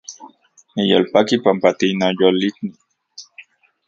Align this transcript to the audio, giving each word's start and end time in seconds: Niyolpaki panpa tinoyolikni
Niyolpaki 0.73 1.35
panpa 1.43 1.69
tinoyolikni 1.77 2.67